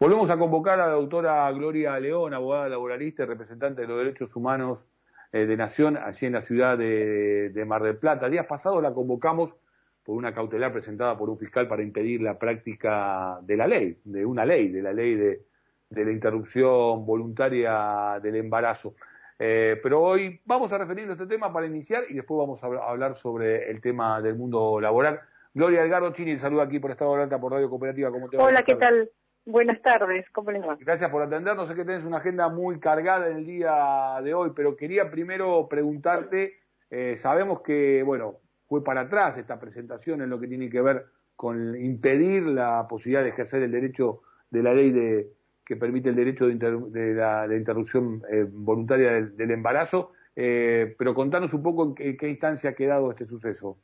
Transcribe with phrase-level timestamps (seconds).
[0.00, 4.36] Volvemos a convocar a la doctora Gloria León, abogada laboralista y representante de los derechos
[4.36, 4.86] humanos
[5.32, 8.28] eh, de Nación, allí en la ciudad de, Mar del Plata.
[8.28, 9.56] Días pasados la convocamos
[10.04, 14.24] por una cautelar presentada por un fiscal para impedir la práctica de la ley, de
[14.24, 15.42] una ley, de la ley de,
[15.90, 18.94] la interrupción voluntaria del embarazo.
[19.36, 22.68] Eh, pero hoy vamos a referirnos a este tema para iniciar y después vamos a
[22.88, 25.22] hablar sobre el tema del mundo laboral.
[25.52, 28.12] Gloria Edgardo Chini, saluda aquí por Estado de Alerta por Radio Cooperativa.
[28.12, 28.38] ¿Cómo te?
[28.38, 29.10] Hola, ¿qué tal?
[29.50, 30.76] Buenas tardes, ¿cómo les va?
[30.78, 31.66] Gracias por atendernos.
[31.66, 35.66] Sé que tenés una agenda muy cargada en el día de hoy, pero quería primero
[35.70, 36.58] preguntarte,
[36.90, 41.06] eh, sabemos que, bueno, fue para atrás esta presentación en lo que tiene que ver
[41.34, 45.30] con impedir la posibilidad de ejercer el derecho de la ley de,
[45.64, 51.62] que permite el derecho de, la interrupción eh, voluntaria del, embarazo, eh, pero contanos un
[51.62, 53.78] poco en qué instancia ha quedado este suceso.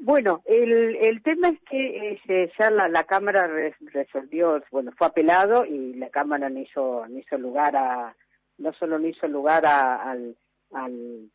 [0.00, 3.48] Bueno, el, el tema es que eh, ya la, la Cámara
[3.92, 8.14] resolvió, bueno, fue apelado y la Cámara no hizo, no hizo lugar a,
[8.58, 10.36] no solo no hizo lugar a, al,
[10.72, 11.30] al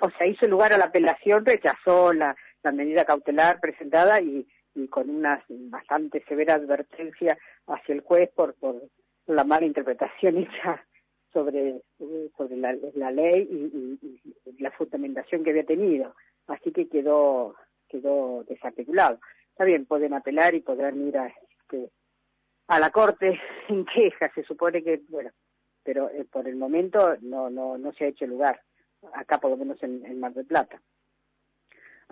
[0.00, 4.88] o sea, hizo lugar a la apelación, rechazó la, la medida cautelar presentada y, y
[4.88, 8.82] con una bastante severa advertencia hacia el juez por, por
[9.26, 10.84] la mala interpretación hecha
[11.32, 11.82] sobre,
[12.36, 13.98] sobre la, la ley y,
[14.48, 16.14] y la fundamentación que había tenido
[16.48, 17.54] así que quedó
[17.88, 19.18] quedó desarticulado.
[19.50, 21.90] Está bien, pueden apelar y podrán ir a, este,
[22.68, 25.30] a la corte en queja, se supone que, bueno,
[25.82, 28.60] pero eh, por el momento no, no, no se ha hecho lugar,
[29.14, 30.80] acá por lo menos en, Mar del Plata.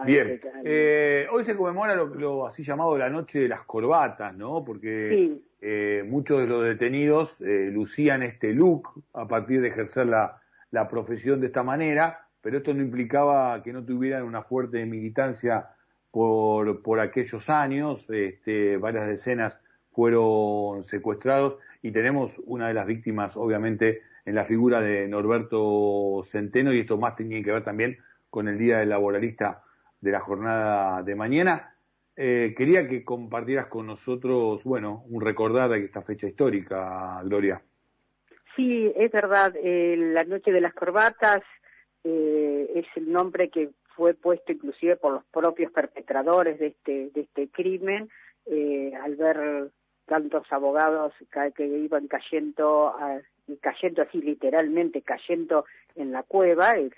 [0.04, 4.62] Bien, eh, hoy se conmemora lo, así llamado la noche de las corbatas, ¿no?
[4.62, 10.38] Porque eh, muchos de los detenidos lucían este look a partir de ejercer la,
[10.70, 15.70] la profesión de esta manera pero esto no implicaba que no tuvieran una fuerte militancia
[16.12, 19.58] por, por aquellos años, este, varias decenas
[19.90, 26.72] fueron secuestrados y tenemos una de las víctimas, obviamente, en la figura de Norberto Centeno,
[26.72, 27.98] y esto más tiene que ver también
[28.30, 29.64] con el Día del Laboralista
[30.00, 31.74] de la jornada de mañana.
[32.14, 37.60] Eh, quería que compartieras con nosotros, bueno, un recordar de esta fecha histórica, Gloria.
[38.54, 41.42] Sí, es verdad, eh, la noche de las corbatas
[42.08, 47.22] eh, es el nombre que fue puesto inclusive por los propios perpetradores de este, de
[47.22, 48.08] este crimen,
[48.46, 49.72] eh, al ver
[50.04, 51.12] tantos abogados
[51.56, 52.94] que, iban cayendo,
[53.60, 55.64] cayendo así literalmente, cayendo
[55.96, 56.94] en la cueva, el,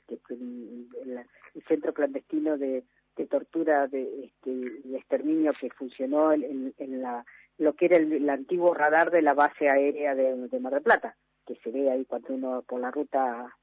[1.66, 2.84] centro clandestino de,
[3.30, 4.50] tortura de, este,
[4.84, 7.24] y exterminio que funcionó en, la,
[7.56, 11.16] lo que era el, antiguo radar de la base aérea de, de Mar del Plata,
[11.46, 13.56] que se ve ahí cuando uno por la ruta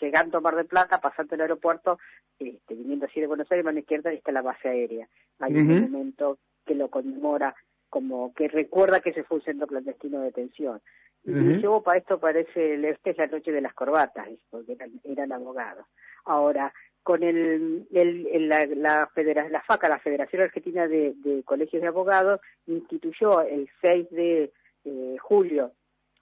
[0.00, 1.98] llegando a Mar del Plata, pasando el aeropuerto,
[2.38, 5.08] este, viniendo así de Buenos Aires, mano izquierda, está la base aérea.
[5.40, 7.54] Hay un monumento que lo conmemora,
[7.88, 10.80] como que recuerda que se fue un centro clandestino de detención.
[11.24, 15.86] Y uh para esto parece, esta es la noche de las corbatas, porque eran, abogados.
[16.26, 19.10] Ahora, con el, el, la, la,
[19.50, 24.52] la FACA, la Federación Argentina de, de Colegios de Abogados, instituyó el 6 de
[24.84, 25.72] eh, julio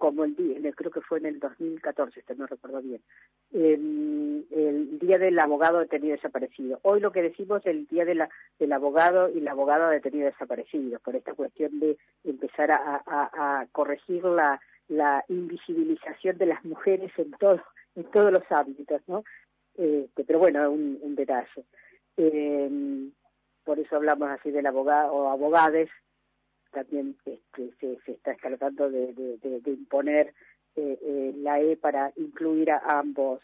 [0.03, 3.01] como el día, creo que fue en el 2014, este no recuerdo bien,
[3.53, 6.81] el día del abogado detenido desaparecido.
[6.83, 10.27] Hoy lo que decimos es el día de la, del abogado y la abogada detenido
[10.27, 14.59] desaparecido, por esta cuestión de empezar a, corregir la,
[15.29, 17.61] invisibilización de las mujeres en todos
[17.95, 19.23] en todos los ámbitos, ¿no?
[19.77, 21.65] Este, pero bueno, un, un detalle.
[22.17, 23.09] Eh,
[23.63, 25.91] por eso hablamos así del abogado o abogades
[26.73, 29.15] también este, se, está tratando de,
[29.67, 30.35] imponer
[30.75, 33.41] eh, eh, la E para incluir a ambos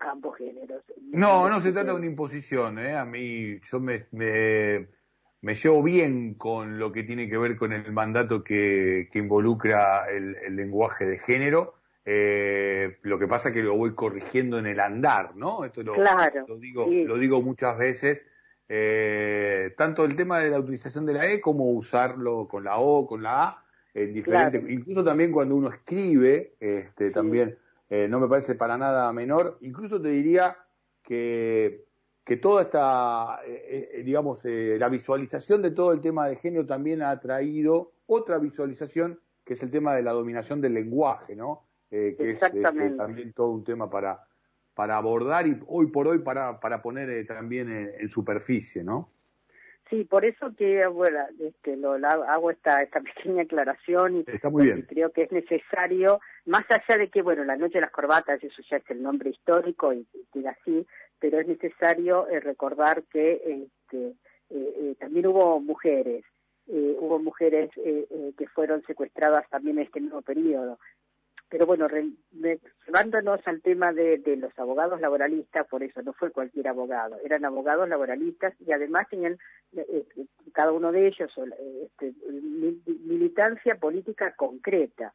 [0.00, 0.82] ambos géneros.
[1.12, 2.96] No, no se trata de una imposición, ¿eh?
[2.96, 7.92] A mí, yo me, me, llevo bien con lo que tiene que ver con el
[7.92, 11.74] mandato que, que involucra el, lenguaje de género.
[12.06, 15.66] Eh, lo que pasa es que lo voy corrigiendo en el andar, ¿no?
[15.66, 18.24] Esto lo, lo digo, lo digo muchas veces
[18.72, 23.04] eh, tanto el tema de la utilización de la E como usarlo con la O,
[23.04, 27.58] con la A, en diferente, incluso también cuando uno escribe, este, también
[27.88, 30.56] eh, no me parece para nada menor, incluso te diría
[31.02, 31.84] que,
[32.24, 37.18] que toda esta, eh, digamos, la visualización de todo el tema de género también ha
[37.18, 41.64] traído otra visualización, que es el tema de la dominación del lenguaje, ¿no?
[41.90, 42.62] que es este,
[42.96, 44.24] también todo un tema para,
[44.74, 49.08] para abordar y hoy por hoy para, para poner eh, también en, superficie, ¿no?
[49.88, 55.22] Sí, por eso que bueno, este, lo, hago esta, esta pequeña aclaración y, creo que
[55.22, 58.90] es necesario, más allá de que, bueno, la noche de las corbatas, eso ya es
[58.90, 60.86] el nombre histórico y, y así,
[61.20, 64.14] pero es necesario eh, recordar que este,
[64.48, 66.24] eh, también hubo mujeres
[66.72, 70.78] eh, hubo mujeres que fueron secuestradas también en este mismo periodo.
[71.50, 71.88] Pero bueno,
[72.86, 77.88] llevándonos al tema de, los abogados laboralistas, por eso no fue cualquier abogado, eran abogados
[77.88, 79.36] laboralistas y además tenían
[80.52, 81.28] cada uno de ellos
[81.82, 82.14] este,
[83.04, 85.12] militancia política concreta.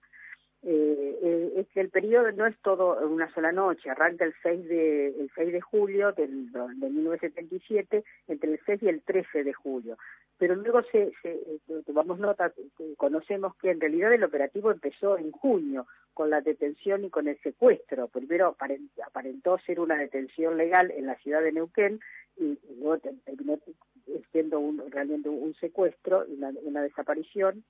[0.67, 5.07] Eh, eh, que el periodo no es todo una sola noche, arranca el 6 de,
[5.09, 9.97] el 6 de julio del, de 1977, entre el 6 y el 13 de julio.
[10.39, 12.51] Pero luego se, se eh, tomamos nota,
[12.97, 15.85] conocemos que en realidad el operativo empezó en junio,
[16.15, 18.07] con la detención y con el secuestro.
[18.07, 18.55] Primero
[19.05, 21.99] aparentó ser una detención legal en la ciudad de Neuquén
[22.37, 23.59] y, luego terminó
[24.31, 27.63] siendo un, realmente un secuestro, una, una desaparición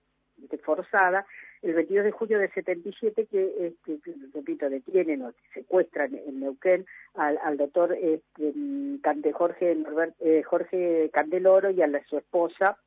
[0.63, 1.25] forzada,
[1.61, 3.99] el 22 de julio del 77 que, este,
[4.33, 6.85] repito, detienen o secuestran en Neuquén
[7.15, 9.77] al, al doctor este, Jorge,
[10.19, 12.77] eh, Jorge Candeloro y a su esposa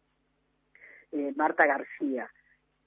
[1.12, 2.30] eh, Marta García.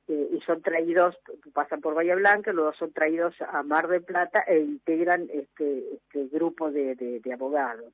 [0.07, 1.17] Eh, y son traídos,
[1.53, 6.27] pasan por Bahía Blanca, luego son traídos a Mar del Plata e integran este, este
[6.27, 7.93] grupo de, de abogados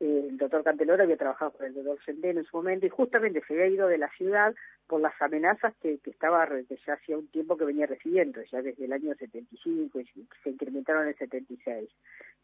[0.00, 3.52] el doctor Canteloro había trabajado con el doctor Sendeno en su momento y justamente se
[3.52, 4.54] había ido de la ciudad
[4.86, 6.48] por las amenazas que, que estaba
[6.86, 10.06] ya hacía un tiempo que venía recibiendo, ya desde el año 75 y
[10.42, 11.90] se incrementaron en el 76.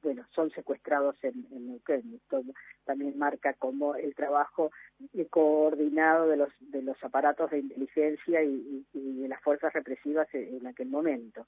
[0.03, 2.21] Bueno, son secuestrados en, en
[2.85, 4.71] también marca como el trabajo
[5.31, 10.67] coordinado de los, de los aparatos de inteligencia y, y de las fuerzas represivas en
[10.67, 11.47] aquel momento.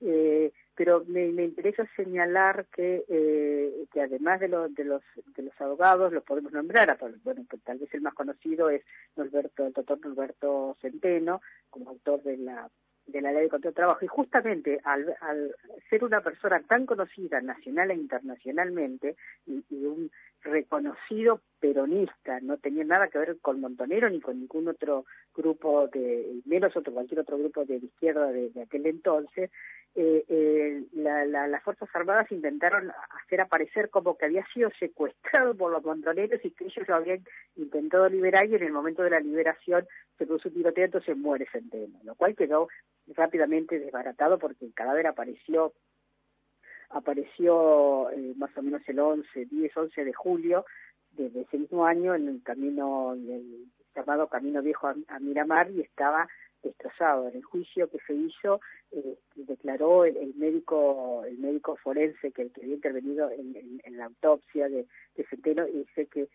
[0.00, 5.02] Eh, pero me, interesa señalar que, eh, que además de, de, los,
[5.36, 8.82] de los abogados, los podemos nombrar, bueno, pues tal vez el más conocido es
[9.14, 12.70] Norberto, el doctor Norberto Centeno, como autor de la
[13.06, 14.04] de la ley de control de trabajo.
[14.06, 15.54] Y justamente al, al
[15.90, 19.16] ser una persona tan conocida nacional e internacionalmente
[19.46, 20.10] y, un
[20.42, 25.04] reconocido peronista, no tenía nada que ver con Montonero ni con ningún otro
[25.34, 29.50] grupo de, menos otro cualquier otro grupo de izquierda de aquel entonces,
[29.96, 32.92] eh, eh, la, las Fuerzas Armadas intentaron
[33.22, 37.24] hacer aparecer como que había sido secuestrado por los montoneros y que ellos lo habían
[37.56, 41.48] intentado liberar y en el momento de la liberación se produjo un tiroteo, entonces muere
[41.50, 42.68] Centeno, lo cual quedó
[43.08, 45.72] rápidamente desbaratado porque el cadáver apareció
[46.90, 50.64] apareció eh, más o menos el 11, 10, 11 de julio
[51.12, 53.16] de, ese mismo año en el camino,
[53.94, 56.28] llamado Camino Viejo a Miramar y estaba
[56.62, 57.28] destrozado.
[57.28, 58.60] En el juicio que se hizo
[58.92, 64.68] eh, declaró el, médico el médico forense que, que había intervenido en, en, la autopsia
[64.68, 66.28] de, de Centeno y dice que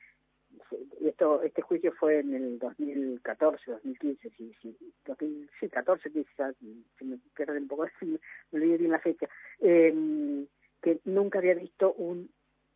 [1.02, 6.56] esto este juicio fue en el 2014 2015 sí sí 2014 quizás
[6.98, 8.20] se me pierde un poco me
[8.54, 9.28] olvidé bien la fecha.
[9.60, 10.46] Eh,
[10.82, 12.30] que nunca había visto un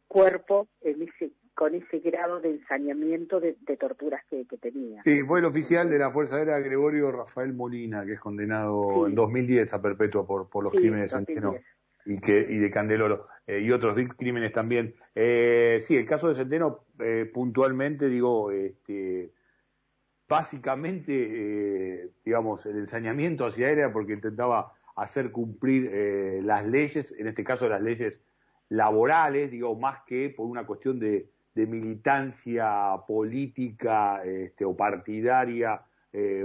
[0.07, 5.03] cuerpo en ese con ese grado de ensañamiento de, torturas que, tenía.
[5.03, 9.13] Sí, fue el oficial de la Fuerza Aérea Gregorio Rafael Molina, que es condenado en
[9.13, 11.62] 2010 a perpetua por, por los crímenes de
[12.09, 14.95] y, que, y de Candeloro, eh, y otros crímenes también.
[15.13, 19.31] Eh, sí, el caso de Centeno, eh, puntualmente, digo, este,
[20.27, 27.69] básicamente, digamos, el ensañamiento hacia aérea porque intentaba hacer cumplir las leyes, en este caso
[27.69, 28.19] las leyes
[28.69, 35.81] laborales, digo, más que por una cuestión de, militancia política este, o partidaria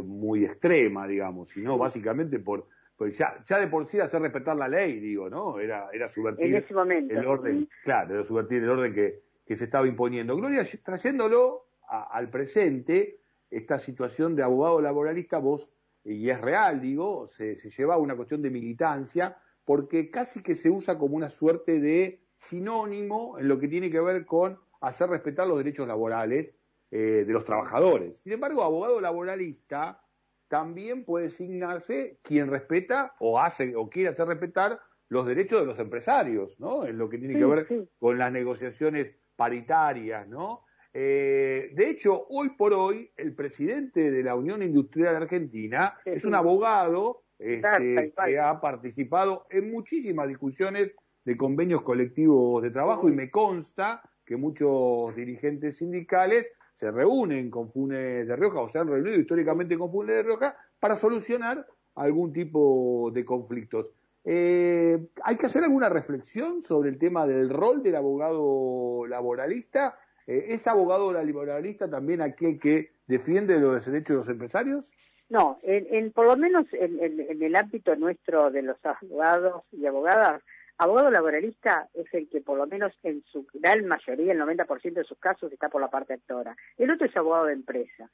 [0.02, 2.66] muy extrema, digamos, sino básicamente por,
[2.96, 5.58] pues ya, ya de por sí hacer respetar la ley, digo, ¿no?
[5.58, 6.64] Era, era subvertir
[7.10, 10.36] el orden, claro, era subvertir el orden que, que se estaba imponiendo.
[10.36, 13.20] Gloria, trayéndolo al presente,
[13.50, 15.70] esta situación de abogado laboralista, vos,
[16.04, 20.54] y es real, digo, se, se lleva a una cuestión de militancia, porque casi que
[20.54, 25.08] se usa como una suerte de sinónimo en lo que tiene que ver con hacer
[25.08, 26.54] respetar los derechos laborales
[26.90, 28.20] eh, de los trabajadores.
[28.20, 30.03] Sin embargo, abogado laboralista
[30.48, 35.78] también puede designarse quien respeta o hace o quiere hacer respetar los derechos de los
[35.78, 36.86] empresarios, ¿no?
[36.86, 37.66] En lo que tiene que ver
[37.98, 40.64] con las negociaciones paritarias, ¿no?
[40.92, 46.36] Eh, de hecho, hoy por hoy, el presidente de la Unión Industrial Argentina es un
[46.36, 50.92] abogado este, que ha participado en muchísimas discusiones
[51.24, 57.70] de convenios colectivos de trabajo y me consta que muchos dirigentes sindicales se reúnen con
[57.70, 62.32] FUNES de Rioja o se han reunido históricamente con FUNES de Rioja para solucionar algún
[62.32, 63.92] tipo de conflictos.
[64.24, 69.98] Eh, ¿Hay que hacer alguna reflexión sobre el tema del rol del abogado laboralista?
[70.26, 74.90] Eh, ¿Es abogado laboralista también aquel que defiende los derechos de los empresarios?
[75.28, 80.42] No, en, por lo menos en, en, el ámbito nuestro de los abogados y abogadas,
[80.78, 85.04] Abogado laboralista es el que por lo menos en su gran mayoría, el 90% de
[85.04, 86.56] sus casos, está por la parte actora.
[86.76, 88.10] El otro es abogado de empresa.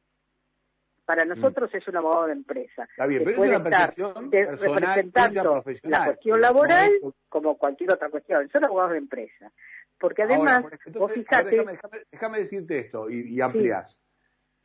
[1.06, 2.84] Para nosotros es un abogado de empresa.
[2.84, 6.92] Está bien, pero puede es una percepción de, representando la cuestión laboral
[7.28, 8.48] como cualquier otra cuestión.
[8.50, 9.50] Son abogados de empresa.
[9.98, 11.50] Porque además, Ahora, entonces, vos fijate...
[11.50, 13.98] déjame, déjame- déjame decirte esto y, y ampliás.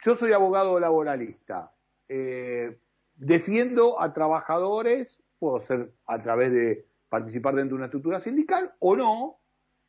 [0.04, 1.72] Yo soy abogado laboralista.
[2.10, 2.78] Eh,
[3.16, 8.96] defiendo a trabajadores, puedo ser a través de participar dentro de una estructura sindical o
[8.96, 9.40] no,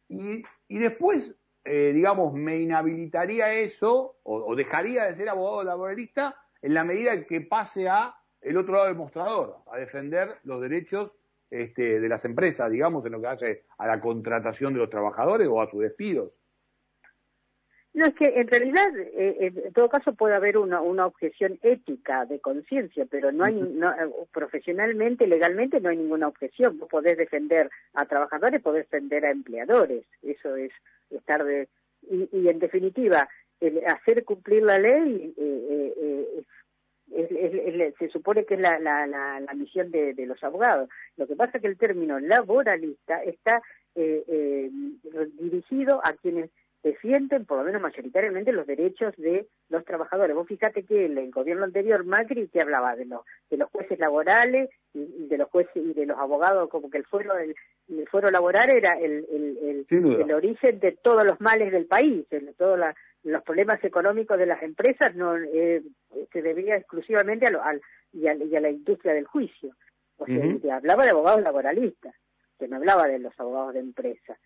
[0.09, 6.75] y, y después, eh, digamos, me inhabilitaría eso o, dejaría de ser abogado laboralista en
[6.75, 11.19] la medida que pase a el otro lado del mostrador, a defender los derechos
[11.51, 15.49] este, de las empresas, digamos, en lo que hace a la contratación de los trabajadores
[15.49, 16.37] o a sus despidos.
[17.97, 22.27] No, es que en realidad, eh, en todo caso puede haber una, una objeción ética
[22.27, 26.79] de conciencia, pero no hay, no, eh, profesionalmente, legalmente no hay ninguna objeción.
[26.79, 30.05] Vos podés defender a trabajadores, podés defender a empleadores.
[30.23, 30.73] Eso es
[31.11, 31.69] estar de...
[32.11, 33.29] Y, y en definitiva,
[33.61, 36.43] el hacer cumplir la ley eh, eh, eh,
[37.15, 40.91] es- es- se supone que es la, la, la, la misión de, de los abogados.
[41.17, 43.63] Lo que pasa es que el término laboralista está
[43.95, 44.71] eh, eh,
[45.41, 46.51] dirigido a quienes
[46.87, 50.35] defienden, por lo menos mayoritariamente, los derechos de los trabajadores.
[50.35, 53.99] Vos fíjate que el, el gobierno anterior, Macri, que hablaba de los, de los jueces
[53.99, 57.55] laborales y, de los jueces y de los abogados, como que el fuero, el,
[57.89, 59.87] el fuero laboral era el, el, el,
[60.21, 64.47] el origen de todos los males del país, de todos la- los problemas económicos de
[64.47, 65.83] las empresas no eh,
[66.33, 67.81] se debía exclusivamente a, lo- al,
[68.13, 69.75] y, a, y a la industria del juicio.
[70.19, 72.15] O sea, hablaba de abogados laboralistas,
[72.59, 74.39] que no hablaba de los abogados de empresa.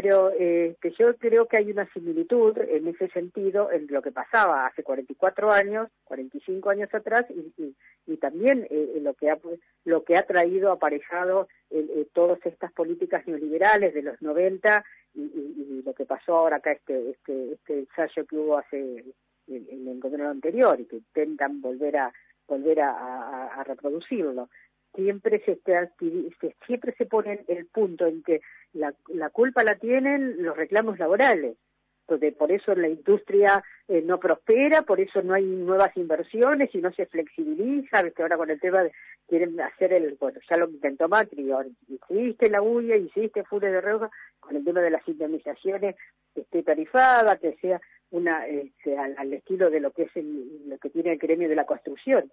[0.00, 4.12] Pero eh, que yo creo que hay una similitud en ese sentido en lo que
[4.12, 7.74] pasaba hace 44 años, 45 años atrás y,
[8.06, 9.38] y, también eh, en lo que ha
[9.84, 14.84] lo que ha traído aparejado eh, eh, todas estas políticas neoliberales de los 90
[15.16, 19.04] y, lo que pasó ahora acá este este este ensayo que hubo hace
[19.48, 22.12] el gobierno anterior y que intentan volver a
[22.46, 24.48] volver a reproducirlo
[24.94, 28.40] siempre se, se- siempre se pone el punto en que
[28.72, 31.56] la, la culpa la tienen los reclamos laborales
[32.02, 36.78] Entonces, por eso la industria eh, no prospera, por eso no hay nuevas inversiones y
[36.78, 38.92] no se flexibiliza, que ahora con el tema de,
[39.28, 41.68] quieren hacer el, bueno, ya lo intentó Macri, ahora
[42.10, 45.96] hiciste la UIA, hiciste Funes de Roja, con el tema de las indemnizaciones
[46.34, 47.80] esté tarifada, que sea
[48.10, 51.48] una este, al, al estilo de lo que es el, lo que tiene el gremio
[51.48, 52.32] de la construcción.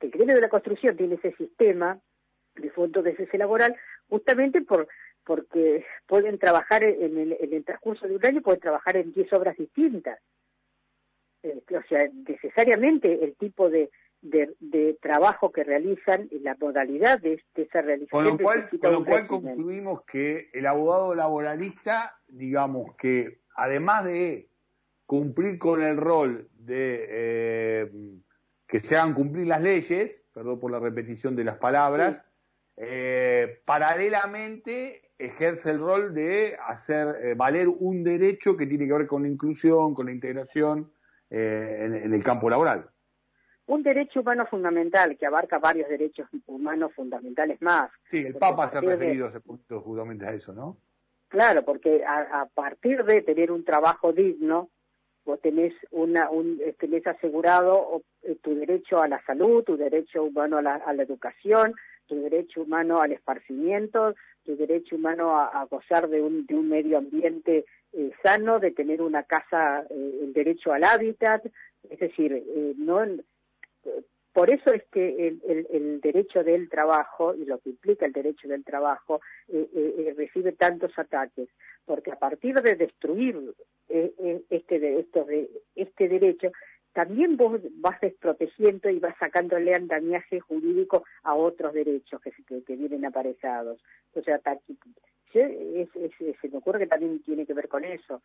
[0.00, 1.98] El gremio de la construcción tiene ese sistema
[2.56, 3.74] de fondos de cese laboral
[4.08, 4.88] justamente por
[5.24, 9.32] porque pueden trabajar en el, en el transcurso de un año, pueden trabajar en 10
[9.32, 10.20] obras distintas.
[11.42, 17.20] Eh, o sea, necesariamente el tipo de, de, de trabajo que realizan y la modalidad
[17.20, 22.18] de, de esa realización Con lo cual, con lo cual concluimos que el abogado laboralista,
[22.28, 24.48] digamos que además de
[25.06, 27.90] cumplir con el rol de eh,
[28.74, 32.24] que se hagan cumplir las leyes, perdón por la repetición de las palabras,
[32.76, 39.06] eh, paralelamente ejerce el rol de hacer eh, valer un derecho que tiene que ver
[39.06, 40.90] con la inclusión, con la integración
[41.30, 42.90] eh, en, en el campo laboral.
[43.66, 47.92] Un derecho humano fundamental que abarca varios derechos humanos fundamentales más.
[48.10, 50.78] Sí, el Papa se ha referido hace poquito justamente a eso, ¿no?
[51.28, 54.70] Claro, porque a, a partir de tener un trabajo digno,
[55.24, 60.24] vos tenés una un, eh, tenés asegurado eh, tu derecho a la salud, tu derecho
[60.24, 61.74] humano a la, a la educación,
[62.06, 64.14] tu derecho humano al esparcimiento,
[64.44, 67.64] tu derecho humano a, a gozar de un, de un medio ambiente
[67.96, 71.46] eh, sano, de tener una casa, eh, el derecho al hábitat,
[71.88, 73.04] es decir, eh, no
[74.32, 78.12] por eso es que el, el, el derecho del trabajo y lo que implica el
[78.12, 79.20] derecho del trabajo
[80.16, 81.48] recibe tantos ataques,
[81.84, 83.54] porque a partir de destruir
[83.88, 86.50] este, de, esto de, este derecho,
[86.92, 92.76] también vos vas desprotegiendo y vas sacándole andamiaje jurídico a otros derechos que, que, que
[92.76, 93.80] vienen aparejados.
[94.14, 94.40] O sea,
[95.34, 98.22] es- es- se me ocurre que también tiene que ver con eso.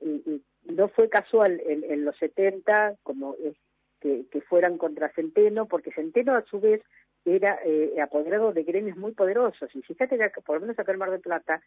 [0.00, 0.42] Y, y
[0.72, 3.56] no fue casual en, los 70, como es
[4.00, 6.82] que, fueran contra Centeno, porque Centeno a su vez
[7.24, 9.74] era eh, apoderado de gremios muy poderosos.
[9.74, 11.62] Y fíjate que por lo menos acá en Mar del Plata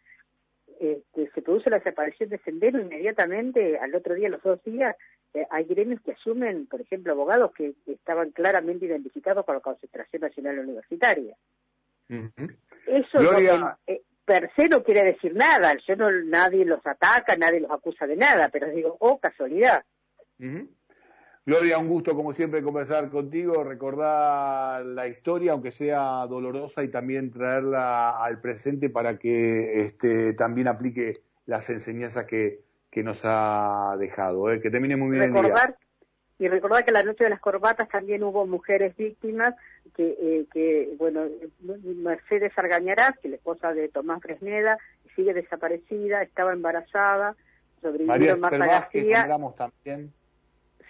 [0.80, 4.96] este, se produce la desaparición de Centeno inmediatamente, al otro día, los dos días,
[5.34, 10.22] eh, hay gremios que asumen, por ejemplo, abogados que, estaban claramente identificados con la Concentración
[10.22, 11.36] Nacional Universitaria.
[12.08, 17.36] Eso Gloria- no, eh, per se no quiere decir nada, yo no, nadie los ataca,
[17.36, 19.84] nadie los acusa de nada, pero digo, oh, casualidad.
[21.46, 27.30] Gloria, un gusto como siempre conversar contigo, recordar la historia, aunque sea dolorosa, y también
[27.30, 34.50] traerla al presente para que este, también aplique las enseñanzas que, que nos ha dejado.
[34.50, 34.60] ¿eh?
[34.60, 35.76] Que termine muy bien el día.
[36.40, 39.54] y recordar que la noche de las corbatas también hubo mujeres víctimas,
[39.94, 41.26] que, eh, que bueno,
[41.60, 44.78] Mercedes Argañarás, que es la esposa de Tomás Fresneda,
[45.14, 47.36] sigue desaparecida, estaba embarazada,
[47.80, 49.28] sobrevivieron Marta García.
[49.56, 50.12] también.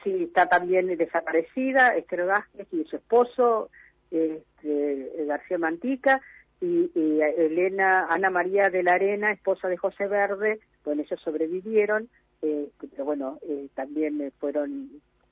[0.07, 3.71] Sí, está también desaparecida, Esther Vázquez y su esposo,
[4.13, 6.21] este, García Mantica,
[6.61, 12.09] y, y, Elena, Ana María de la Arena, esposa de José Verde, bueno, ellos sobrevivieron,
[12.41, 14.91] eh, pero bueno, eh, también fueron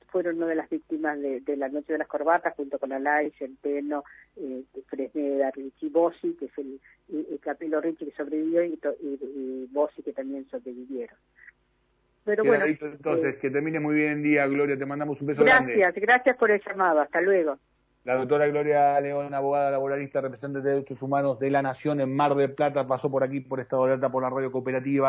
[0.09, 4.03] fueron una de las víctimas de, la Noche de las Corbatas, junto con Alay, Centeno,
[4.37, 6.81] eh, Fresneda, Richie Bossi, que es el,
[7.13, 11.17] el Capelo Richie que sobrevivió, y, y, Bossi que también sobrevivieron.
[12.25, 15.43] Pero bueno, entonces, eh, que termine muy bien el día, Gloria, te mandamos un beso
[15.43, 15.83] gracias, grande.
[15.83, 17.59] Gracias, gracias por el llamado, hasta luego.
[18.05, 22.35] La doctora Gloria León, abogada laboralista, representante de derechos humanos de la Nación en Mar
[22.35, 25.03] del Plata, pasó por aquí por Estado de Alta por la radio cooperativa.